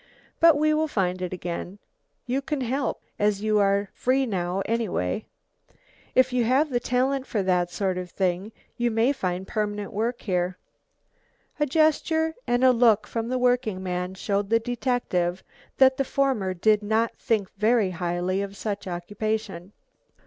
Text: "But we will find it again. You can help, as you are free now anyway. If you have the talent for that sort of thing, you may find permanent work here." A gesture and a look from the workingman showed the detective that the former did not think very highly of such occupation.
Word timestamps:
"But 0.39 0.57
we 0.57 0.73
will 0.73 0.87
find 0.87 1.21
it 1.21 1.31
again. 1.31 1.77
You 2.25 2.41
can 2.41 2.61
help, 2.61 3.03
as 3.19 3.43
you 3.43 3.59
are 3.59 3.91
free 3.93 4.25
now 4.25 4.63
anyway. 4.65 5.27
If 6.15 6.33
you 6.33 6.43
have 6.43 6.71
the 6.71 6.79
talent 6.79 7.27
for 7.27 7.43
that 7.43 7.69
sort 7.69 7.99
of 7.99 8.09
thing, 8.09 8.51
you 8.77 8.89
may 8.89 9.11
find 9.13 9.47
permanent 9.47 9.93
work 9.93 10.21
here." 10.23 10.57
A 11.59 11.67
gesture 11.67 12.33
and 12.47 12.63
a 12.63 12.71
look 12.71 13.05
from 13.05 13.27
the 13.29 13.37
workingman 13.37 14.15
showed 14.15 14.49
the 14.49 14.59
detective 14.59 15.43
that 15.77 15.97
the 15.97 16.03
former 16.03 16.55
did 16.55 16.81
not 16.81 17.15
think 17.19 17.53
very 17.53 17.91
highly 17.91 18.41
of 18.41 18.57
such 18.57 18.87
occupation. 18.87 19.71